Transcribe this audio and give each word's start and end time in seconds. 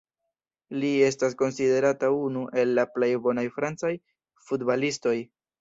Li 0.83 0.89
estas 1.07 1.35
konsiderata 1.41 2.11
unu 2.21 2.47
el 2.63 2.73
la 2.79 2.87
plej 2.97 3.13
bonaj 3.29 3.47
francaj 3.59 3.93
futbalistoj. 4.49 5.17